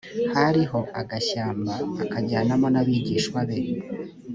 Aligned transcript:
hariho 0.35 0.79
agashyamba 1.01 1.73
akajyanamo 2.03 2.67
n 2.73 2.77
abigishwa 2.81 3.39
be 3.47 3.57